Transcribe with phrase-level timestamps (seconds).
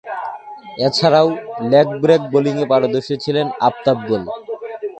[0.85, 1.27] এছাড়াও,
[1.71, 4.23] leg break বোলিংয়ে পারদর্শী ছিলেন আফতাব গুল।